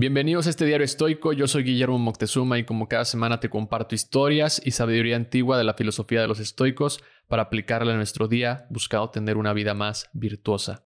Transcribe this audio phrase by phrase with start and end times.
[0.00, 3.94] Bienvenidos a este diario estoico, yo soy Guillermo Moctezuma y como cada semana te comparto
[3.94, 8.66] historias y sabiduría antigua de la filosofía de los estoicos para aplicarla en nuestro día
[8.70, 10.86] buscando tener una vida más virtuosa.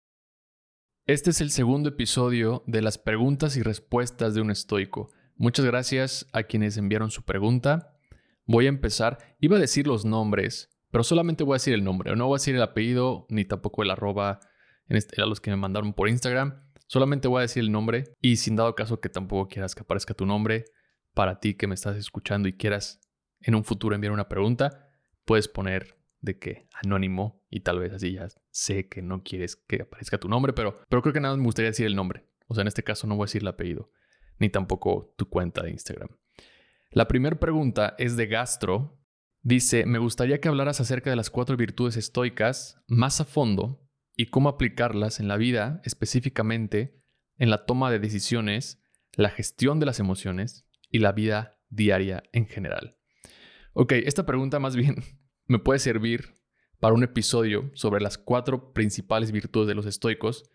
[1.07, 5.09] Este es el segundo episodio de las preguntas y respuestas de un estoico.
[5.37, 7.97] Muchas gracias a quienes enviaron su pregunta.
[8.45, 12.15] Voy a empezar, iba a decir los nombres, pero solamente voy a decir el nombre,
[12.15, 14.39] no voy a decir el apellido ni tampoco el arroba
[14.87, 16.68] en este, a los que me mandaron por Instagram.
[16.89, 20.15] Solamente voy a decir el nombre y sin dado caso que tampoco quieras que aparezca
[20.15, 20.65] tu nombre,
[21.13, 22.99] para ti que me estás escuchando y quieras
[23.41, 24.89] en un futuro enviar una pregunta,
[25.23, 29.83] puedes poner de que anónimo y tal vez así ya sé que no quieres que
[29.83, 32.27] aparezca tu nombre, pero, pero creo que nada más me gustaría decir el nombre.
[32.47, 33.91] O sea, en este caso no voy a decir el apellido,
[34.39, 36.09] ni tampoco tu cuenta de Instagram.
[36.89, 38.99] La primera pregunta es de Gastro.
[39.43, 43.87] Dice, me gustaría que hablaras acerca de las cuatro virtudes estoicas más a fondo
[44.19, 46.93] y cómo aplicarlas en la vida, específicamente
[47.37, 52.45] en la toma de decisiones, la gestión de las emociones y la vida diaria en
[52.45, 52.97] general.
[53.71, 54.97] Ok, esta pregunta más bien
[55.47, 56.35] me puede servir
[56.81, 60.49] para un episodio sobre las cuatro principales virtudes de los estoicos,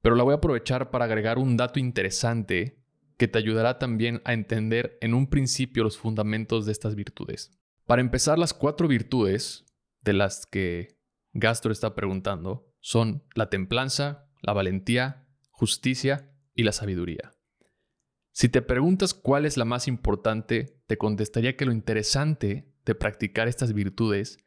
[0.00, 2.82] pero la voy a aprovechar para agregar un dato interesante
[3.18, 7.50] que te ayudará también a entender en un principio los fundamentos de estas virtudes.
[7.84, 9.66] Para empezar, las cuatro virtudes
[10.00, 10.96] de las que
[11.34, 17.32] Gastro está preguntando son la templanza, la valentía, justicia y la sabiduría.
[18.30, 23.48] Si te preguntas cuál es la más importante, te contestaría que lo interesante de practicar
[23.48, 24.38] estas virtudes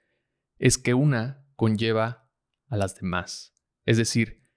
[0.57, 2.31] es que una conlleva
[2.67, 3.53] a las demás.
[3.85, 4.47] Es decir,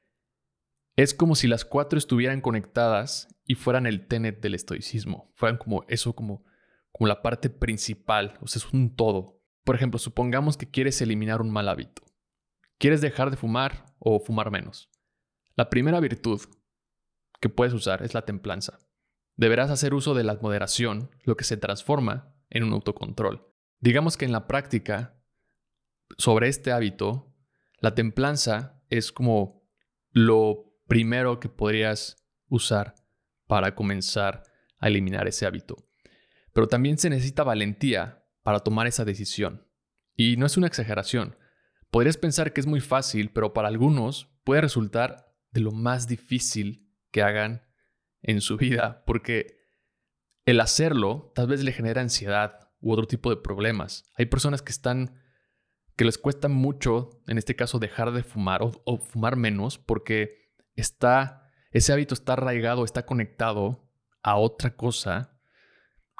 [0.94, 5.82] es como si las cuatro estuvieran conectadas y fueran el tenet del estoicismo, fueran como
[5.88, 6.44] eso, como,
[6.92, 9.42] como la parte principal, o sea, es un todo.
[9.64, 12.04] Por ejemplo, supongamos que quieres eliminar un mal hábito.
[12.82, 14.90] ¿Quieres dejar de fumar o fumar menos?
[15.54, 16.40] La primera virtud
[17.40, 18.80] que puedes usar es la templanza.
[19.36, 23.46] Deberás hacer uso de la moderación, lo que se transforma en un autocontrol.
[23.78, 25.16] Digamos que en la práctica,
[26.18, 27.32] sobre este hábito,
[27.78, 29.62] la templanza es como
[30.10, 32.16] lo primero que podrías
[32.48, 32.96] usar
[33.46, 34.42] para comenzar
[34.80, 35.76] a eliminar ese hábito.
[36.52, 39.68] Pero también se necesita valentía para tomar esa decisión.
[40.16, 41.36] Y no es una exageración.
[41.92, 46.90] Podrías pensar que es muy fácil, pero para algunos puede resultar de lo más difícil
[47.10, 47.66] que hagan
[48.22, 49.58] en su vida, porque
[50.46, 54.10] el hacerlo tal vez le genera ansiedad u otro tipo de problemas.
[54.16, 55.20] Hay personas que están
[55.94, 61.42] que les cuesta mucho, en este caso, dejar de fumar o, fumar menos, porque está
[61.72, 63.86] ese hábito está arraigado, está conectado
[64.22, 65.38] a otra cosa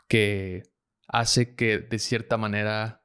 [0.06, 0.64] que
[1.08, 3.01] hace que de cierta manera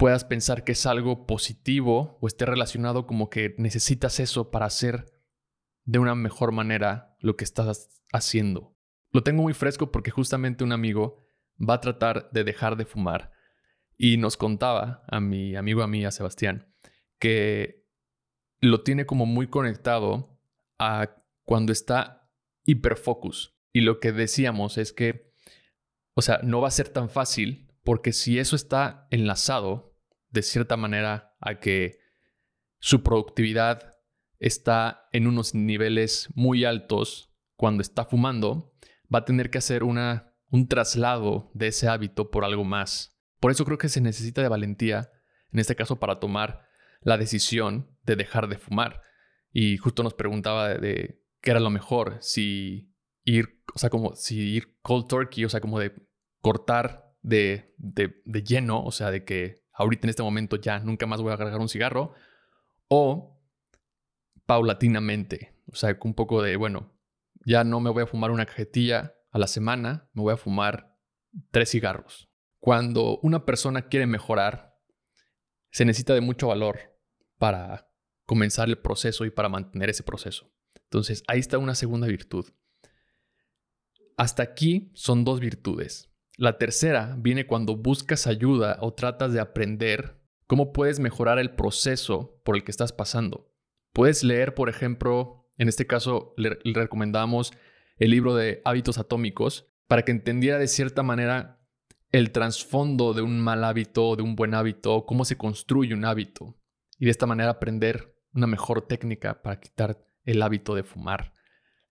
[0.00, 5.12] puedas pensar que es algo positivo o esté relacionado como que necesitas eso para hacer
[5.84, 8.74] de una mejor manera lo que estás haciendo.
[9.12, 11.18] Lo tengo muy fresco porque justamente un amigo
[11.58, 13.32] va a tratar de dejar de fumar
[13.98, 16.72] y nos contaba a mi amigo, a mí, a Sebastián,
[17.18, 17.86] que
[18.58, 20.40] lo tiene como muy conectado
[20.78, 22.32] a cuando está
[22.64, 23.54] hiperfocus.
[23.70, 25.30] Y lo que decíamos es que,
[26.14, 29.89] o sea, no va a ser tan fácil porque si eso está enlazado
[30.30, 31.98] de cierta manera a que
[32.78, 33.96] su productividad
[34.38, 38.72] está en unos niveles muy altos cuando está fumando,
[39.14, 43.18] va a tener que hacer una, un traslado de ese hábito por algo más.
[43.38, 45.10] Por eso creo que se necesita de valentía,
[45.52, 46.66] en este caso para tomar
[47.02, 49.02] la decisión de dejar de fumar.
[49.52, 54.38] Y justo nos preguntaba de, qué era lo mejor, si ir, o sea, como si
[54.38, 55.92] ir cold turkey, o sea, como de
[56.40, 61.06] cortar de, de, de lleno, o sea, de que ahorita en este momento ya nunca
[61.06, 62.12] más voy a cargar un cigarro,
[62.88, 63.40] o
[64.44, 66.92] paulatinamente, o sea, un poco de, bueno,
[67.46, 70.98] ya no me voy a fumar una cajetilla a la semana, me voy a fumar
[71.50, 72.28] tres cigarros.
[72.58, 74.76] Cuando una persona quiere mejorar,
[75.70, 76.98] se necesita de mucho valor
[77.38, 77.90] para
[78.26, 80.52] comenzar el proceso y para mantener ese proceso.
[80.74, 82.44] Entonces, ahí está una segunda virtud.
[84.18, 86.09] Hasta aquí son dos virtudes.
[86.40, 90.16] La tercera viene cuando buscas ayuda o tratas de aprender
[90.46, 93.52] cómo puedes mejorar el proceso por el que estás pasando.
[93.92, 97.52] Puedes leer, por ejemplo, en este caso le, recomendamos
[97.98, 101.60] el libro de hábitos atómicos para que entendiera de cierta manera
[102.10, 106.56] el trasfondo de un mal hábito de un buen hábito, cómo se construye un hábito
[106.98, 111.34] y de esta manera aprender una mejor técnica para quitar el hábito de fumar.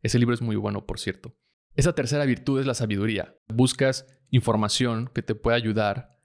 [0.01, 1.37] Ese libro es muy bueno, por cierto.
[1.75, 3.37] Esa tercera virtud es la sabiduría.
[3.47, 6.17] Buscas información que te pueda ayudar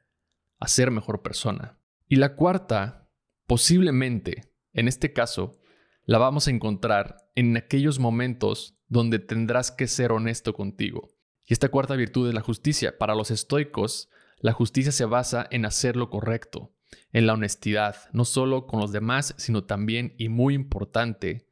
[0.59, 1.79] a ser mejor persona.
[2.09, 3.09] Y la cuarta,
[3.47, 5.59] posiblemente, en este caso,
[6.05, 11.09] la vamos a encontrar en aquellos momentos donde tendrás que ser honesto contigo.
[11.47, 12.99] Y esta cuarta virtud es la justicia.
[12.99, 14.09] Para los estoicos,
[14.39, 16.75] la justicia se basa en hacer lo correcto,
[17.13, 21.49] en la honestidad, no solo con los demás, sino también, y muy importante,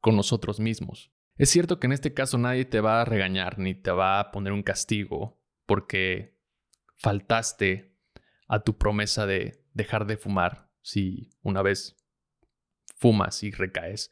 [0.00, 1.12] con nosotros mismos.
[1.36, 4.30] Es cierto que en este caso nadie te va a regañar ni te va a
[4.32, 6.38] poner un castigo porque
[6.96, 7.96] faltaste
[8.48, 11.96] a tu promesa de dejar de fumar si una vez
[12.96, 14.10] fumas y recaes.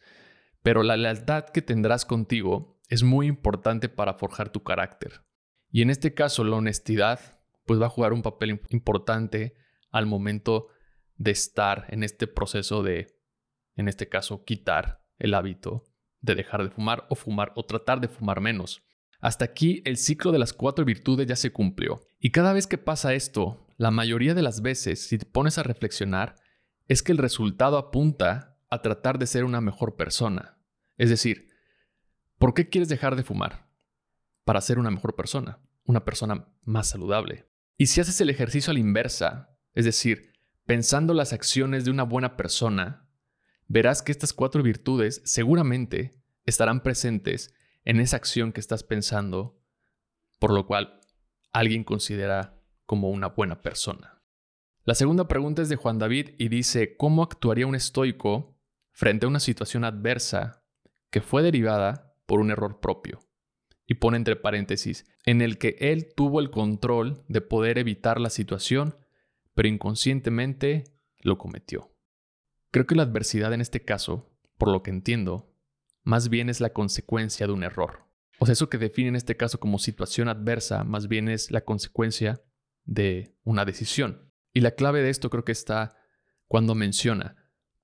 [0.63, 5.25] Pero la lealtad que tendrás contigo es muy importante para forjar tu carácter.
[5.71, 9.55] Y en este caso la honestidad pues va a jugar un papel importante
[9.91, 10.69] al momento
[11.17, 13.17] de estar en este proceso de,
[13.77, 15.85] en este caso, quitar el hábito
[16.21, 18.83] de dejar de fumar o fumar o tratar de fumar menos.
[19.21, 22.01] Hasta aquí el ciclo de las cuatro virtudes ya se cumplió.
[22.19, 25.63] Y cada vez que pasa esto, la mayoría de las veces, si te pones a
[25.63, 26.37] reflexionar,
[26.89, 30.59] es que el resultado apunta a tratar de ser una mejor persona.
[30.97, 31.49] Es decir,
[32.39, 33.69] ¿por qué quieres dejar de fumar?
[34.45, 37.47] Para ser una mejor persona, una persona más saludable.
[37.77, 40.33] Y si haces el ejercicio a la inversa, es decir,
[40.67, 43.09] pensando las acciones de una buena persona,
[43.67, 49.61] verás que estas cuatro virtudes seguramente estarán presentes en esa acción que estás pensando,
[50.39, 51.01] por lo cual
[51.53, 54.23] alguien considera como una buena persona.
[54.85, 58.59] La segunda pregunta es de Juan David y dice, ¿cómo actuaría un estoico
[58.93, 60.65] frente a una situación adversa
[61.11, 63.21] que fue derivada por un error propio?
[63.87, 68.31] Y pone entre paréntesis, en el que él tuvo el control de poder evitar la
[68.31, 68.97] situación,
[69.55, 70.85] pero inconscientemente
[71.19, 71.93] lo cometió.
[72.71, 75.50] Creo que la adversidad en este caso, por lo que entiendo,
[76.03, 78.07] más bien es la consecuencia de un error.
[78.39, 81.61] O sea, eso que define en este caso como situación adversa, más bien es la
[81.63, 82.43] consecuencia
[82.85, 84.33] de una decisión.
[84.53, 85.97] Y la clave de esto creo que está
[86.49, 87.37] cuando menciona,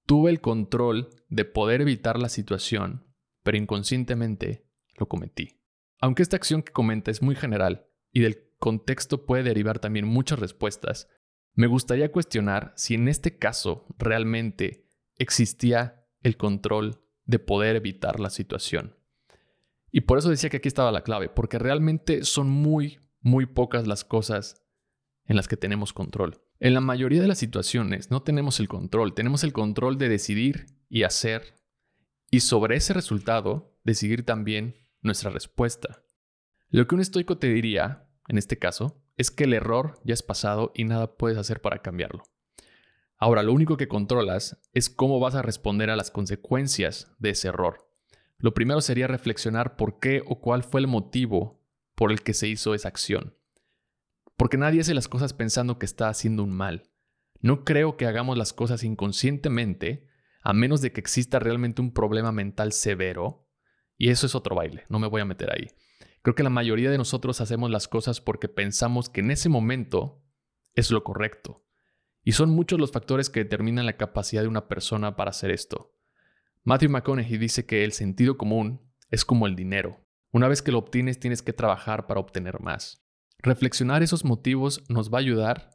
[0.07, 3.07] tuve el control de poder evitar la situación,
[3.43, 4.67] pero inconscientemente
[4.97, 5.61] lo cometí.
[6.01, 10.39] Aunque esta acción que comenta es muy general y del contexto puede derivar también muchas
[10.39, 11.09] respuestas,
[11.55, 18.31] me gustaría cuestionar si en este caso realmente existía el control de poder evitar la
[18.31, 18.97] situación.
[19.91, 23.87] Y por eso decía que aquí estaba la clave, porque realmente son muy, muy pocas
[23.87, 24.63] las cosas
[25.25, 26.41] en las que tenemos control.
[26.61, 30.67] En la mayoría de las situaciones no tenemos el control, tenemos el control de decidir
[30.89, 31.55] y hacer,
[32.31, 36.03] y sobre ese resultado decidir también nuestra respuesta.
[36.69, 40.23] Lo que un estoico te diría, en este caso, es que el error ya es
[40.23, 42.25] pasado y nada puedes hacer para cambiarlo.
[43.19, 47.49] Ahora, lo único que controlas es cómo vas a responder a las consecuencias de ese
[47.49, 47.91] error.
[48.39, 51.65] Lo primero sería reflexionar por qué o cuál fue el motivo
[51.95, 53.35] por el que se hizo esa acción.
[54.37, 56.91] Porque nadie hace las cosas pensando que está haciendo un mal.
[57.41, 60.07] No creo que hagamos las cosas inconscientemente,
[60.43, 63.49] a menos de que exista realmente un problema mental severo.
[63.97, 65.69] Y eso es otro baile, no me voy a meter ahí.
[66.21, 70.23] Creo que la mayoría de nosotros hacemos las cosas porque pensamos que en ese momento
[70.75, 71.66] es lo correcto.
[72.27, 75.95] Y son muchos los factores que determinan la capacidad de una persona para hacer esto.
[76.65, 78.81] Matthew McConaughey dice que el sentido común
[79.13, 80.01] es como el dinero.
[80.33, 83.07] Una vez que lo obtienes tienes que trabajar para obtener más.
[83.39, 85.71] Reflexionar esos motivos nos va a ayudar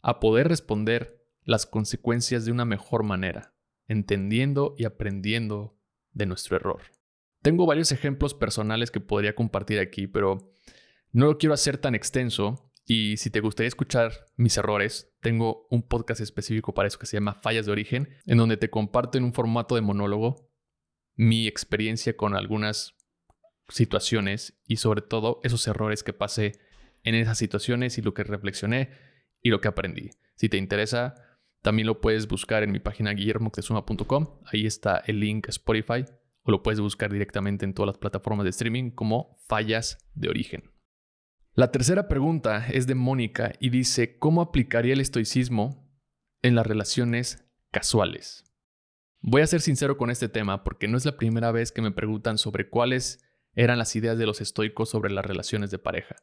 [0.00, 3.56] a poder responder las consecuencias de una mejor manera,
[3.88, 5.76] entendiendo y aprendiendo
[6.12, 6.82] de nuestro error.
[7.42, 10.52] Tengo varios ejemplos personales que podría compartir aquí, pero
[11.10, 12.67] no lo quiero hacer tan extenso.
[12.90, 17.18] Y si te gustaría escuchar mis errores, tengo un podcast específico para eso que se
[17.18, 20.50] llama Fallas de Origen, en donde te comparto en un formato de monólogo
[21.14, 22.96] mi experiencia con algunas
[23.68, 26.52] situaciones y sobre todo esos errores que pasé
[27.02, 28.88] en esas situaciones y lo que reflexioné
[29.42, 30.08] y lo que aprendí.
[30.34, 31.14] Si te interesa,
[31.60, 34.40] también lo puedes buscar en mi página guillermoctezuma.com.
[34.46, 36.06] Ahí está el link Spotify
[36.40, 40.77] o lo puedes buscar directamente en todas las plataformas de streaming como fallas de origen.
[41.58, 45.90] La tercera pregunta es de Mónica y dice, ¿cómo aplicaría el estoicismo
[46.40, 48.44] en las relaciones casuales?
[49.22, 51.90] Voy a ser sincero con este tema porque no es la primera vez que me
[51.90, 53.24] preguntan sobre cuáles
[53.56, 56.14] eran las ideas de los estoicos sobre las relaciones de pareja.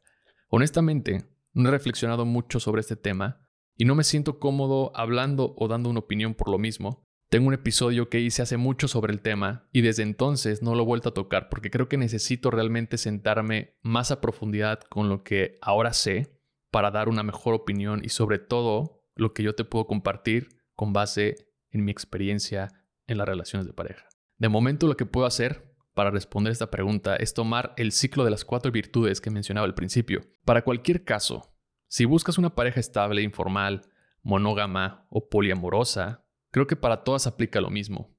[0.48, 5.68] Honestamente, no he reflexionado mucho sobre este tema y no me siento cómodo hablando o
[5.68, 9.20] dando una opinión por lo mismo, tengo un episodio que hice hace mucho sobre el
[9.20, 12.98] tema y desde entonces no lo he vuelto a tocar porque creo que necesito realmente
[12.98, 16.40] sentarme más a profundidad con lo que ahora sé
[16.70, 20.92] para dar una mejor opinión y sobre todo lo que yo te puedo compartir con
[20.92, 22.68] base en mi experiencia
[23.08, 24.06] en las relaciones de pareja.
[24.38, 28.30] De momento lo que puedo hacer para responder esta pregunta es tomar el ciclo de
[28.30, 30.20] las cuatro virtudes que mencionaba al principio.
[30.44, 31.56] Para cualquier caso,
[31.88, 33.82] si buscas una pareja estable, informal,
[34.22, 36.25] monógama o poliamorosa,
[36.56, 38.16] Creo que para todas aplica lo mismo.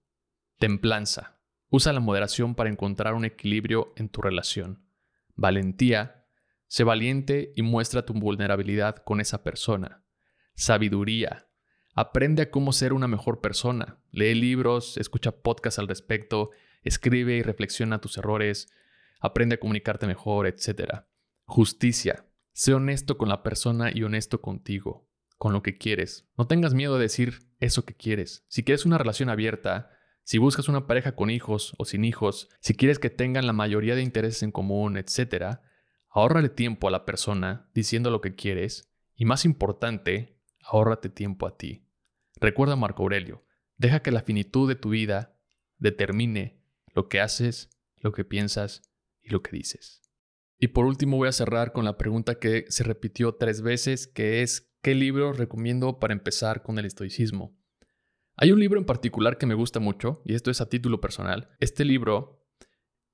[0.59, 1.41] Templanza.
[1.71, 4.87] Usa la moderación para encontrar un equilibrio en tu relación.
[5.33, 6.27] Valentía.
[6.67, 10.05] Sé valiente y muestra tu vulnerabilidad con esa persona.
[10.53, 11.49] Sabiduría.
[11.95, 14.03] Aprende a cómo ser una mejor persona.
[14.11, 16.51] Lee libros, escucha podcasts al respecto,
[16.83, 18.71] escribe y reflexiona tus errores,
[19.19, 21.05] aprende a comunicarte mejor, etc.
[21.45, 22.27] Justicia.
[22.51, 25.06] Sé honesto con la persona y honesto contigo,
[25.37, 26.27] con lo que quieres.
[26.37, 28.45] No tengas miedo de decir eso que quieres.
[28.47, 29.91] Si quieres una relación abierta,
[30.23, 33.95] si buscas una pareja con hijos o sin hijos, si quieres que tengan la mayoría
[33.95, 35.59] de intereses en común, etc.,
[36.09, 41.57] ahórrale tiempo a la persona diciendo lo que quieres y más importante, ahórrate tiempo a
[41.57, 41.87] ti.
[42.39, 43.45] Recuerda Marco Aurelio,
[43.77, 45.39] deja que la finitud de tu vida
[45.77, 46.61] determine
[46.93, 48.81] lo que haces, lo que piensas
[49.21, 50.01] y lo que dices.
[50.59, 54.41] Y por último voy a cerrar con la pregunta que se repitió tres veces, que
[54.41, 57.53] es ¿qué libro recomiendo para empezar con el estoicismo?
[58.37, 61.49] Hay un libro en particular que me gusta mucho, y esto es a título personal.
[61.59, 62.47] Este libro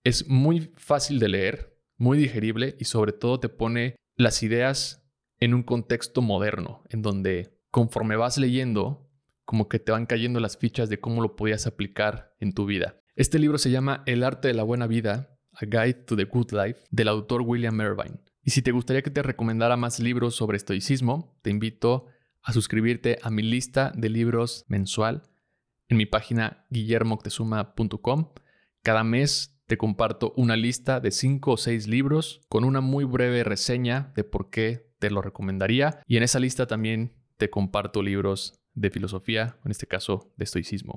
[0.04, 5.04] es muy fácil de leer, muy digerible y sobre todo te pone las ideas
[5.40, 9.10] en un contexto moderno, en donde conforme vas leyendo,
[9.44, 13.00] como que te van cayendo las fichas de cómo lo podías aplicar en tu vida.
[13.16, 16.52] Este libro se llama El arte de la buena vida, A Guide to the Good
[16.52, 18.20] Life, del autor William Irvine.
[18.44, 22.08] Y si te gustaría que te recomendara más libros sobre estoicismo, te invito
[22.42, 25.24] a suscribirte a mi lista de libros mensual
[25.88, 28.34] en mi página guillermoctezuma.com.
[28.82, 33.46] Cada mes te comparto una lista de 5 o 6 libros con una muy breve
[33.46, 36.02] reseña de por qué te lo recomendaría.
[36.06, 40.96] Y en esa lista también te comparto libros de filosofía, en este caso de estoicismo.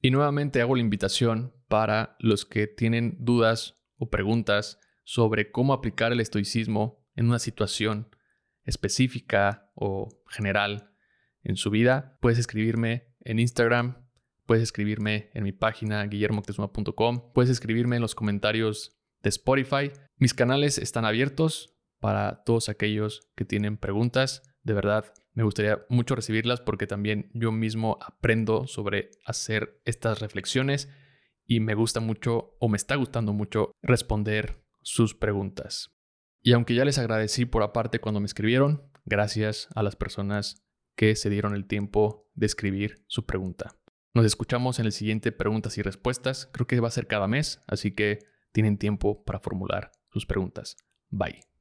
[0.00, 6.10] Y nuevamente hago la invitación para los que tienen dudas o preguntas sobre cómo aplicar
[6.10, 8.08] el estoicismo en una situación
[8.64, 10.90] específica o general
[11.44, 14.04] en su vida, puedes escribirme en Instagram,
[14.46, 19.92] puedes escribirme en mi página guillermoctezuma.com, puedes escribirme en los comentarios de Spotify.
[20.16, 24.42] Mis canales están abiertos para todos aquellos que tienen preguntas.
[24.64, 30.88] De verdad, me gustaría mucho recibirlas porque también yo mismo aprendo sobre hacer estas reflexiones
[31.44, 35.90] y me gusta mucho o me está gustando mucho responder sus preguntas.
[36.42, 40.64] Y aunque ya les agradecí por aparte cuando me escribieron, gracias a las personas
[40.94, 43.76] que se dieron el tiempo de escribir su pregunta.
[44.14, 46.48] Nos escuchamos en el siguiente preguntas y respuestas.
[46.52, 48.20] Creo que va a ser cada mes, así que
[48.52, 50.76] tienen tiempo para formular sus preguntas.
[51.10, 51.55] Bye.